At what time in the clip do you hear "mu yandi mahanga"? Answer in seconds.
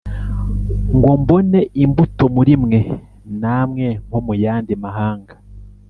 4.25-5.33